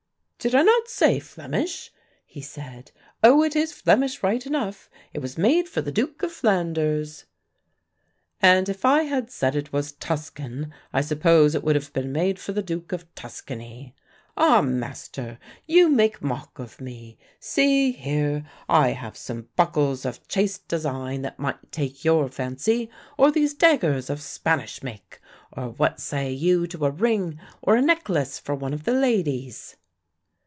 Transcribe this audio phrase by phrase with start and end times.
[0.43, 1.91] "Did I not say Flemish?"
[2.25, 2.91] he said.
[3.23, 7.25] "Oh, it is Flemish right enough; it was made for the Duke of Flanders."
[8.41, 12.39] "And if I had said it was Tuscan I suppose it would have been made
[12.39, 13.93] for the Duke of Tuscany."
[14.35, 15.37] "Ah, master,
[15.67, 21.37] you make mock of me; see, here, I have some buckles of chaste design that
[21.37, 25.19] might take your fancy or these daggers of Spanish make,
[25.51, 29.75] or what say you to a ring or a necklace for one of the ladies?"